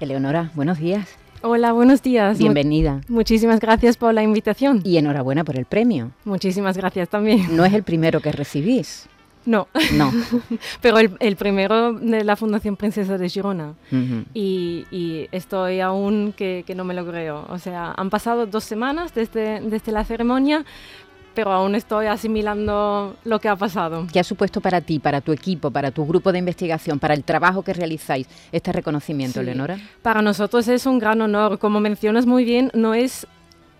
[0.00, 1.08] Eleonora, buenos días.
[1.42, 2.38] Hola, buenos días.
[2.38, 3.00] Bienvenida.
[3.08, 4.80] muchísimas gracias por la invitación.
[4.84, 6.12] Y enhorabuena por el premio.
[6.24, 7.56] Muchísimas gracias también.
[7.56, 9.08] No es el primero que recibís.
[9.44, 9.66] No.
[9.94, 10.12] No.
[10.80, 13.74] Pero el, primero de la Fundación Princesa de Girona.
[14.34, 17.46] y, estoy aún que, que, no me lo creo.
[17.48, 20.64] O sea, han pasado dos semanas desde, desde la ceremonia,
[21.38, 24.08] pero aún estoy asimilando lo que ha pasado.
[24.12, 27.22] ¿Qué ha supuesto para ti, para tu equipo, para tu grupo de investigación, para el
[27.22, 29.78] trabajo que realizáis este reconocimiento, Leonora?
[30.02, 31.60] Para nosotros es un gran honor.
[31.60, 33.24] Como mencionas muy bien, no es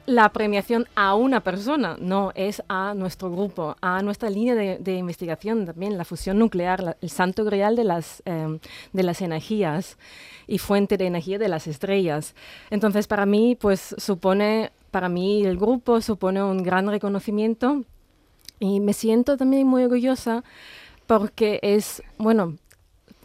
[0.07, 5.67] la premiación a una persona, no, es a nuestro grupo, a nuestra línea de, investigación
[5.67, 8.61] también, la fusión nuclear, el santo grial de las, em,
[8.93, 9.99] de las energías
[10.47, 12.37] y fuente de energía de las estrellas.
[12.71, 17.85] Entonces, para mí, pues supone para mí el grupo supone un gran reconocimiento
[18.59, 20.45] y me siento también muy orgullosa
[21.07, 22.57] porque es, bueno,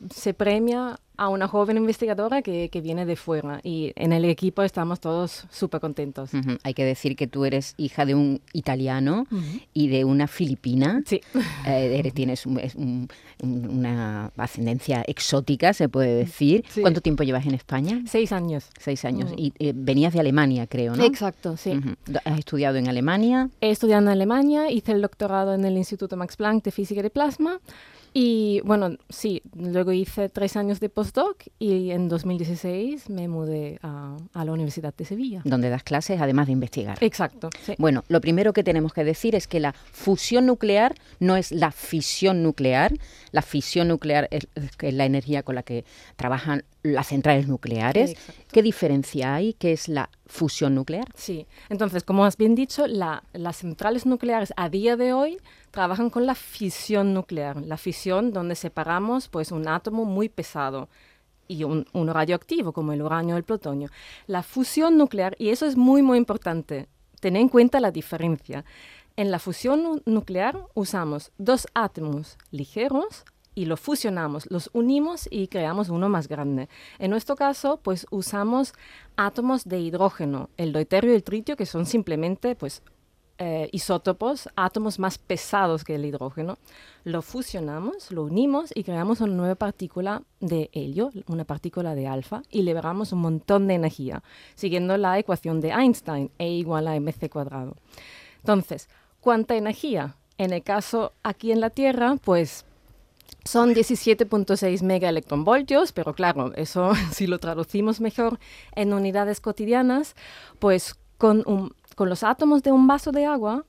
[0.10, 4.64] se premia a una joven investigadora que, que, viene de fuera y en el equipo
[4.64, 6.32] estamos todos súper contentos.
[6.64, 9.26] Hay que decir que tú eres hija de un italiano
[9.74, 11.02] y de una filipina.
[11.06, 11.22] Sí.
[11.66, 16.64] Eh, tienes una ascendencia exótica, se puede decir.
[16.82, 18.02] ¿Cuánto tiempo llevas en España?
[18.06, 18.70] Seis años.
[18.80, 19.32] Seis años.
[19.38, 21.04] Y eh, venías de Alemania, creo, ¿no?
[21.04, 21.80] Exacto, sí.
[22.26, 23.50] ¿Has estudiado en Alemania?
[23.62, 27.10] He estudiado en Alemania, hice el doctorado en el Instituto Max Planck de Física de
[27.10, 27.60] Plasma
[28.14, 34.18] y bueno, sí, luego hice tres años de postdoc y en 2016 me mudé a,
[34.34, 35.42] la Universidad de Sevilla.
[35.46, 36.98] Donde das clases además de investigar.
[37.02, 37.50] Exacto.
[37.80, 41.72] Bueno, lo primero que tenemos que decir es que la fusión nuclear no es la
[41.72, 42.94] fisión nuclear.
[43.32, 44.48] La fisión nuclear es,
[44.80, 45.84] la energía con la que
[46.16, 48.16] trabajan las centrales nucleares.
[48.52, 49.54] ¿Qué diferencia hay?
[49.54, 51.08] ¿Qué es la fusión nuclear?
[51.16, 55.40] Sí, entonces, como has bien dicho, las centrales nucleares a día de hoy
[55.74, 60.88] trabajan con la fisión nuclear, la fisión donde separamos pues, un átomo muy pesado
[61.48, 63.90] y un, uno radioactivo como el uranio o el plutonio.
[64.28, 68.64] La fusión nuclear, y eso es muy muy importante, tener en cuenta la diferencia.
[69.16, 73.26] En la fusión nuclear usamos dos átomos ligeros
[73.56, 76.70] y los fusionamos, los unimos y creamos uno más grande.
[77.00, 78.74] En nuestro caso, pues usamos
[79.16, 82.84] átomos de hidrógeno, el deuterio y el tritio, que son simplemente pues
[83.40, 86.58] eh, isótopos, átomos más pesados que el hidrógeno,
[87.04, 92.44] lo fusionamos, lo unimos y creamos una nueva partícula de helio, una partícula de alfa,
[92.50, 94.24] y liberamos un montón de energía,
[94.56, 97.76] siguiendo la ecuación de Einstein, E igual a mc cuadrado.
[98.38, 98.88] Entonces,
[99.20, 100.16] ¿cuánta energía?
[100.38, 102.66] En el caso aquí en la Tierra, pues
[103.46, 108.40] son 17.6 megaelectronvoltios, pero claro, eso si lo traducimos mejor
[108.76, 110.16] en unidades cotidianas,
[110.60, 113.66] pues con, con los átomos de un vaso de agua,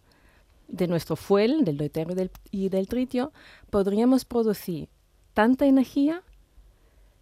[0.68, 3.32] de nuestro fuel, del deuterio y del tritio,
[3.70, 4.88] podríamos producir
[5.34, 6.22] tanta energía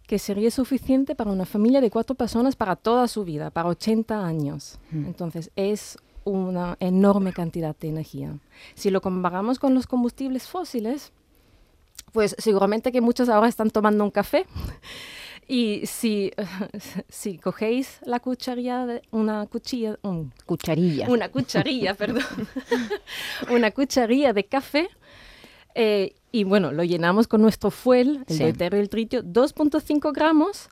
[0.07, 4.25] que sería suficiente para una familia de cuatro personas para toda su vida, para 80
[4.25, 4.79] años.
[4.91, 5.05] Mm.
[5.05, 8.37] Entonces es una enorme cantidad de energía.
[8.75, 11.11] Si lo comparamos con los combustibles fósiles,
[12.11, 14.45] pues seguramente que muchos ahora están tomando un café.
[15.47, 16.31] Y si,
[17.09, 19.97] si cogéis la cucharilla, de, una cuchilla,
[20.45, 22.23] cucharilla, una cucharilla, perdón,
[23.51, 24.89] una cucharilla de café,
[25.75, 28.43] eh, y bueno, lo llenamos con nuestro fuel, el sí.
[28.43, 30.69] y el tritio, 2.5 gramos,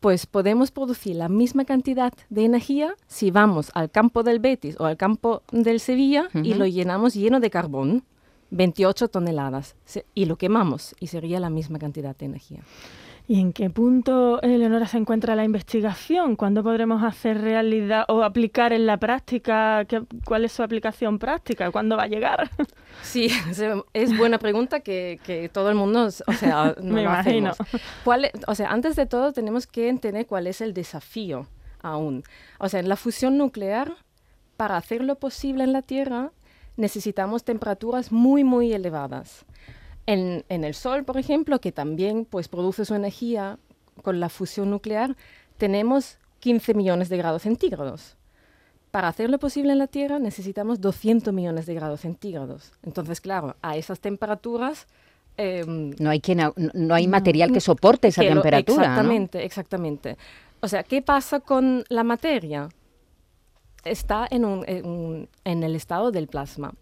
[0.00, 4.84] pues podemos producir la misma cantidad de energía si vamos al campo del Betis o
[4.84, 8.04] al campo del Sevilla y lo llenamos lleno de carbón.
[8.52, 9.76] 28 toneladas
[10.14, 12.62] y lo quemamos y sería la misma cantidad de energía.
[13.32, 16.36] ¿Y en qué punto, Eleonora, se encuentra la investigación?
[16.36, 19.86] ¿Cuándo podremos hacer realidad o aplicar en la práctica?
[20.26, 21.70] ¿Cuál es su aplicación práctica?
[21.70, 22.50] ¿Cuándo va a llegar?
[23.02, 23.30] Sí,
[23.94, 27.52] es buena pregunta que, todo el mundo, o sea, no Me imagino.
[28.04, 31.46] ¿Cuál, o sea, antes de todo tenemos que entender cuál es el desafío
[31.80, 32.24] aún.
[32.58, 33.94] O sea, en la fusión nuclear,
[34.58, 36.32] para hacerlo posible en la Tierra,
[36.76, 39.46] necesitamos temperaturas muy, muy elevadas.
[40.06, 43.58] En, el Sol, por ejemplo, que también pues, produce su energía
[44.02, 45.16] con la fusión nuclear,
[45.58, 48.16] tenemos 15 millones de grados centígrados.
[48.90, 52.72] Para hacerlo posible en la Tierra necesitamos 200 millones de grados centígrados.
[52.82, 54.86] Entonces, claro, a esas temperaturas...
[55.38, 56.20] Em, no, hay
[56.74, 58.82] no, hay material que soporte esa temperatura.
[58.82, 60.18] exactamente, exactamente.
[60.60, 62.68] O sea, ¿qué pasa con la materia?
[63.84, 66.74] está en, un, en, el estado del plasma.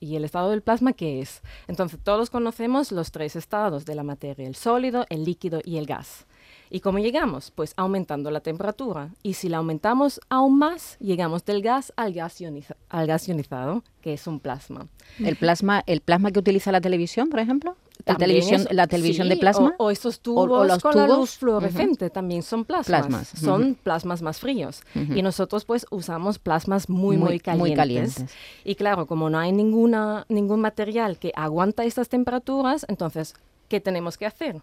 [0.00, 1.42] ¿Y el estado del plasma qué es?
[1.68, 5.86] Entonces, todos conocemos los tres estados de la materia, el sólido, el líquido y el
[5.86, 6.26] gas.
[6.70, 7.50] ¿Y cómo llegamos?
[7.50, 9.10] Pues aumentando la temperatura.
[9.22, 12.42] Y si la aumentamos aún más, llegamos del gas al gas,
[12.88, 14.88] al gas ionizado, que es un plasma.
[15.18, 17.76] ¿El plasma, el plasma que utiliza la televisión, por ejemplo?
[18.06, 19.74] ¿La televisión, la televisión de plasma?
[19.78, 21.08] O, estos tubos o, los con tubos?
[21.08, 23.28] la luz fluorescente también son plasmas.
[23.28, 24.82] Son plasmas más fríos.
[24.94, 27.58] Y nosotros pues usamos plasmas muy, muy, calientes.
[27.58, 28.24] muy, calientes.
[28.64, 33.34] Y claro, como no hay ninguna, ningún material que aguanta estas temperaturas, entonces,
[33.68, 34.62] ¿qué tenemos que hacer?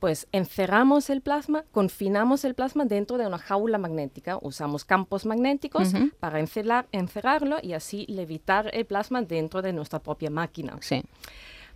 [0.00, 4.38] Pues encerramos el plasma, confinamos el plasma dentro de una jaula magnética.
[4.40, 10.76] Usamos campos magnéticos para encerrarlo y así levitar el plasma dentro de nuestra propia máquina.
[10.80, 11.04] Sí.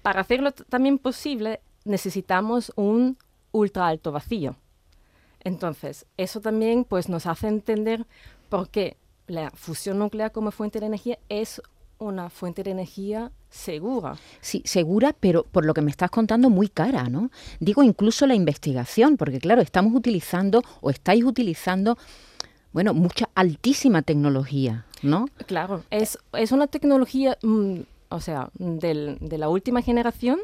[0.02, 3.18] Para hacerlo también posible necesitamos un
[3.52, 4.56] ultra alto vacío.
[5.40, 8.06] Entonces, eso también pues, nos hace entender
[8.48, 11.62] por qué la fusión nuclear como fuente de energía es
[11.98, 14.16] una fuente de energía segura.
[14.40, 17.30] Sí, segura, pero por lo que me estás contando, muy cara, ¿no?
[17.60, 21.96] Digo incluso la investigación, porque claro, estamos utilizando o estáis utilizando,
[22.72, 25.26] bueno, mucha altísima tecnología, ¿no?
[25.46, 27.80] Claro, es, es una tecnología mm,
[28.14, 30.38] o sea, del, de la última generación,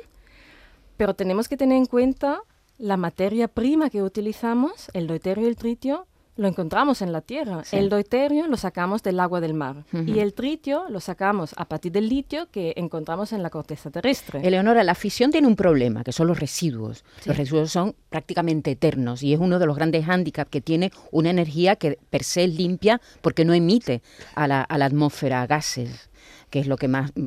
[0.97, 2.43] pero tenemos que tener en cuenta
[2.79, 6.07] la materia prima que utilizamos, el deuterio y el tritio,
[6.41, 7.63] lo encontramos en la tierra.
[7.71, 11.93] El deuterio lo sacamos del agua del mar y el tritio lo sacamos a partir
[11.93, 14.41] del litio que encontramos en la corteza terrestre.
[14.43, 17.05] Eleonora, la fisión tiene un problema, que son los residuos.
[17.27, 21.29] Los residuos son prácticamente eternos y es uno de los grandes hándicaps que tiene una
[21.29, 24.01] energía que per se es limpia porque no emite
[24.35, 26.09] a la, a la atmósfera gases
[26.49, 27.27] que es lo que más mm,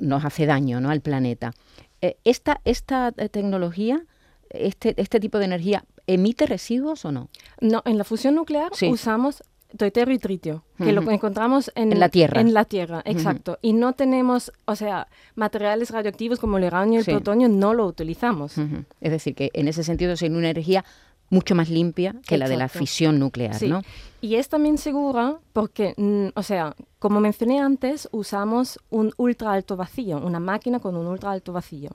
[0.00, 0.90] nos, hace daño ¿no?
[0.90, 1.52] al planeta.
[2.00, 4.04] Eh, ¿Esta, esta eh, tecnología,
[4.50, 7.28] este, este tipo de energía, emite residuos o no?
[7.60, 9.42] No, en la fusión nuclear usamos
[9.72, 12.40] deuterio y tritio, que lo encontramos en, la Tierra.
[12.40, 13.58] En la Tierra, exacto.
[13.60, 17.86] Y no tenemos, o sea, materiales radioactivos como el uranio y el plutonio no lo
[17.86, 18.56] utilizamos.
[19.00, 20.84] Es decir, que en ese sentido es una energía
[21.30, 23.82] mucho más limpia que la de la fisión nuclear, ¿no?
[24.20, 29.76] Y es también segura porque, mm, o sea, como mencioné antes, usamos un ultra alto
[29.76, 31.90] vacío, una máquina con un ultra alto vacío.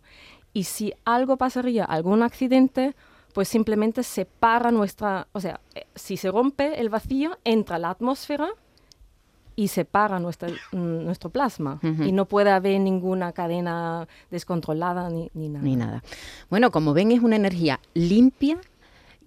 [0.51, 2.95] Y si algo pasaría, algún accidente,
[3.33, 7.91] pues simplemente se para nuestra, o sea, eh, si se rompe el vacío, entra la
[7.91, 8.49] atmósfera
[9.55, 15.49] y separa nuestra, mm, nuestro plasma y no puede haber ninguna cadena descontrolada ni, ni,
[15.49, 15.65] nada.
[15.65, 16.03] Ni nada.
[16.49, 18.57] Bueno, como ven, es una energía limpia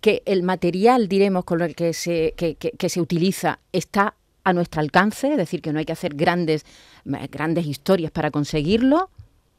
[0.00, 5.30] que el material, diremos, con el que se, que, se utiliza está a nuestro alcance,
[5.30, 6.66] es decir, que no hay que hacer grandes,
[7.04, 9.10] grandes historias para conseguirlo.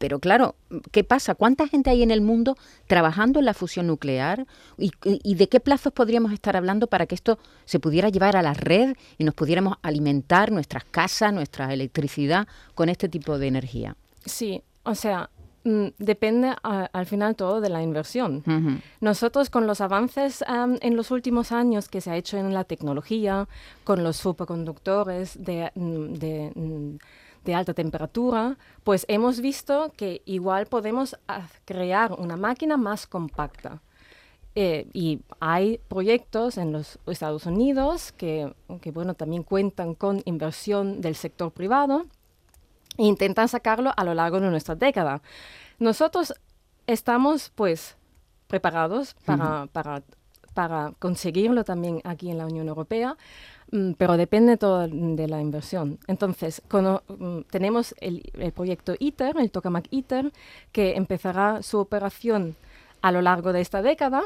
[0.03, 0.55] Pero claro,
[0.91, 1.33] ¿qué pasa?
[1.33, 2.57] ¿Cuánta gente hay en el mundo
[2.87, 4.45] trabajando en la fusión nuclear?
[4.77, 8.41] ¿Y, ¿Y, de qué plazos podríamos estar hablando para que esto se pudiera llevar a
[8.41, 13.95] la red y nos pudiéramos alimentar nuestras casas, nuestra electricidad con este tipo de energía?
[14.25, 15.29] Sí, o sea,
[15.65, 18.43] Mm, depende al final todo de la inversión.
[18.99, 20.43] Nosotros con los avances
[20.81, 23.47] en los últimos años que se ha hecho en la tecnología,
[23.85, 26.99] con los superconductores de, mm, mm,
[27.43, 31.17] de, alta temperatura, pues hemos visto que igual podemos
[31.65, 33.81] crear una máquina más compacta.
[34.55, 41.01] Eh, y hay proyectos en los Estados Unidos que, que, bueno, también cuentan con inversión
[41.01, 42.05] del sector privado
[42.97, 45.21] intentan sacarlo a lo largo de nuestra década.
[45.79, 46.33] Nosotros
[46.87, 47.97] estamos, pues,
[48.47, 50.03] preparados para, para,
[50.53, 53.17] para conseguirlo también aquí en la Unión Europea,
[53.97, 55.97] pero depende todo de la inversión.
[56.07, 58.21] Entonces, mm, tenemos el,
[58.53, 60.31] proyecto ITER, el Tokamak ITER,
[60.71, 62.55] que empezará su operación
[63.01, 64.23] a lo largo de esta década.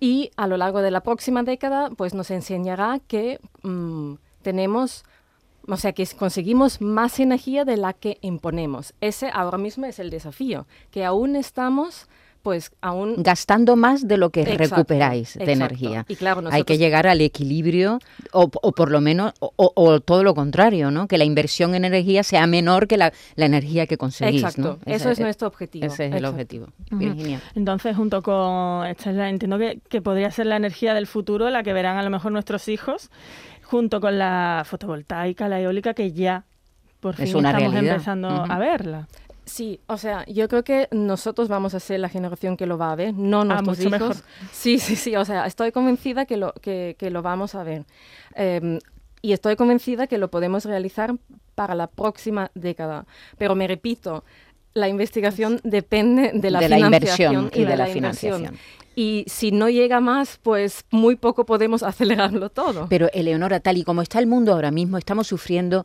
[0.00, 5.04] y a lo largo de la próxima década, pues nos enseñará que mm, tenemos
[5.66, 8.94] o sea, que conseguimos más energía de la que imponemos.
[9.00, 12.06] Ese ahora mismo es el desafío, que aún estamos
[12.44, 16.04] pues aún gastando más de lo que recuperáis de energía.
[16.08, 18.00] Y claro, Hay que llegar al equilibrio
[18.32, 21.08] o, por lo menos o, todo lo contrario, ¿no?
[21.08, 24.42] Que la inversión en energía sea menor que la, energía que conseguís.
[24.42, 24.78] Exacto.
[24.84, 25.86] Eso es, nuestro objetivo.
[25.86, 26.66] Ese es el objetivo.
[26.90, 27.40] Virginia.
[27.54, 31.72] Entonces, junto con esta entiendo que, que podría ser la energía del futuro, la que
[31.72, 33.10] verán a lo mejor nuestros hijos
[33.62, 36.44] junto con la fotovoltaica, la eólica, que ya
[37.00, 39.08] por fin estamos empezando a verla.
[39.46, 42.92] Sí, o sea, yo creo que nosotros vamos a ser la generación que lo va
[42.92, 43.92] a ver, no ah, nuestros hijos.
[43.92, 44.16] Mejor.
[44.52, 47.84] Sí, sí, sí, o sea, estoy convencida que lo, que, que lo vamos a ver.
[48.34, 48.78] Em,
[49.20, 51.14] y estoy convencida que lo podemos realizar
[51.54, 53.06] para la próxima década.
[53.38, 54.24] Pero me repito,
[54.74, 58.56] la investigación depende de la, de la inversión y, de, la, financiación.
[58.94, 62.86] Y si no llega más, pues muy poco podemos acelerarlo todo.
[62.88, 65.82] Pero Eleonora, tal y como está el mundo ahora mismo, estamos sufriendo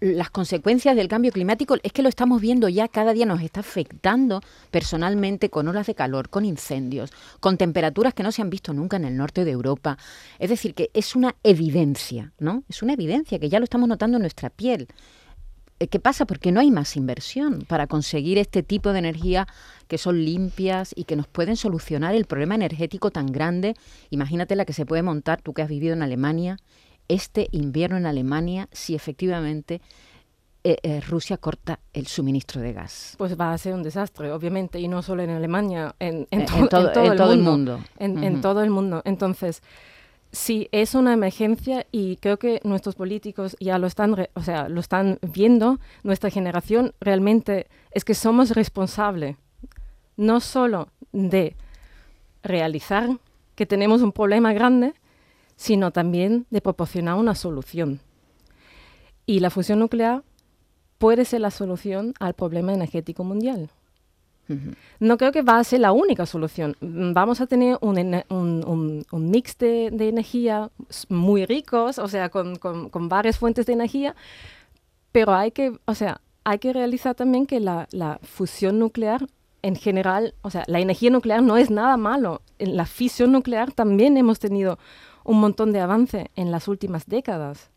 [0.00, 3.60] las consecuencias del cambio climático es que lo estamos viendo ya cada día nos está
[3.60, 8.72] afectando personalmente con olas de calor, con incendios, con temperaturas que no se han visto
[8.72, 9.98] nunca en el norte de Europa.
[10.38, 12.64] Es decir, que es una evidencia, ¿no?
[12.68, 14.88] Es una evidencia que ya lo estamos notando en nuestra piel.
[15.78, 16.24] Eh, ¿Qué pasa?
[16.24, 19.46] Porque no hay más inversión para conseguir este tipo de energía
[19.88, 23.74] que son limpias y que nos pueden solucionar el problema energético tan grande.
[24.10, 26.56] Imagínate la que se puede montar, tú que has vivido en Alemania,
[27.08, 29.80] este invierno en Alemania si efectivamente
[30.64, 33.14] eh, eh, Rusia corta el suministro de gas.
[33.18, 36.26] Pues va a ser un desastre, obviamente, y no solo en Alemania, en,
[36.68, 37.78] todo, el mundo.
[37.98, 39.00] En, todo el mundo.
[39.04, 39.62] Entonces,
[40.36, 44.80] sí, es una emergencia y creo que nuestros políticos ya lo están, o sea, lo
[44.80, 45.80] están viendo.
[46.02, 49.36] Nuestra generación realmente es que somos responsables
[50.16, 51.56] no solo de
[52.42, 53.08] realizar
[53.54, 54.94] que tenemos un problema grande,
[55.56, 58.00] sino también de proporcionar una solución.
[59.24, 60.22] Y la fusión nuclear
[60.98, 63.70] puede ser la solución al problema energético mundial.
[65.00, 66.76] No creo que va a ser la única solución.
[66.80, 70.70] Vamos a tener un, mix de, energía
[71.08, 72.58] muy ricos, o sea, con,
[73.08, 74.14] varias fuentes de energía,
[75.12, 79.26] pero hay que, o sea, hay que realizar también que la, la, fusión nuclear
[79.62, 82.42] en general, o sea, la energía nuclear no es nada malo.
[82.58, 84.78] En la fisión nuclear también hemos tenido
[85.24, 87.70] un montón de avance en las últimas décadas.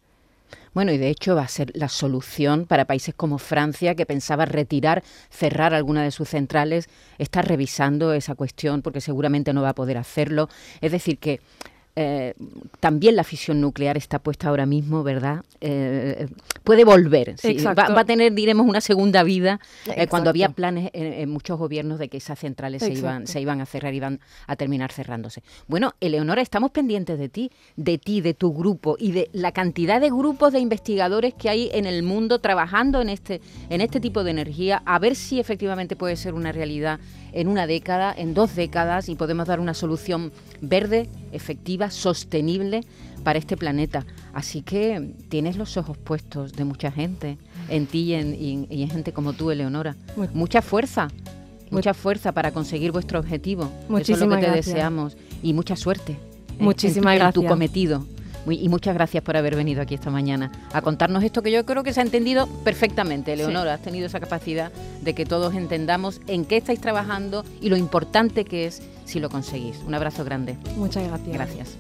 [0.74, 4.46] Bueno, y de hecho va a ser la solución para países como Francia, que pensaba
[4.46, 9.76] retirar, cerrar alguna de sus centrales, está revisando esa cuestión porque seguramente no va a
[9.76, 10.50] poder hacerlo.
[10.82, 11.42] Es decir, que
[11.96, 12.34] eh,
[12.80, 15.44] también la fisión nuclear está puesta ahora mismo, ¿verdad?
[15.60, 16.28] Eh,
[16.64, 17.36] puede volver.
[17.78, 22.08] Va, a tener, diremos, una segunda vida eh, cuando había planes en, muchos gobiernos de
[22.08, 25.44] que esas centrales se iban, se iban a cerrar, iban a terminar cerrándose.
[25.68, 30.00] Bueno, Eleonora, estamos pendientes de ti, de ti, de tu grupo y de la cantidad
[30.00, 34.24] de grupos de investigadores que hay en el mundo trabajando en este, en este tipo
[34.24, 37.00] de energía, a ver si efectivamente puede ser una realidad
[37.34, 40.32] en una década, en dos décadas y podemos dar una solución
[40.62, 42.84] verde, efectiva, sostenible
[43.24, 44.06] para este planeta.
[44.34, 47.38] Así que tienes los ojos puestos de mucha gente,
[47.70, 49.96] en ti y en, gente como tú, Eleonora.
[50.34, 51.10] mucha fuerza,
[51.72, 53.70] mucha fuerza para conseguir vuestro objetivo.
[53.90, 56.18] Muchísimas Eso es lo que te deseamos y mucha suerte.
[56.60, 57.36] Muchísimas en, gracias.
[57.36, 58.06] En tu cometido
[58.48, 61.84] y muchas gracias por haber venido aquí esta mañana a contarnos esto que yo creo
[61.84, 63.36] que se ha entendido perfectamente.
[63.36, 67.78] Leonora, has tenido esa capacidad de que todos entendamos en qué estáis trabajando y lo
[67.78, 69.78] importante que es si lo conseguís.
[69.86, 70.58] Un abrazo grande.
[70.76, 71.34] Muchas gracias.
[71.34, 71.78] Gracias.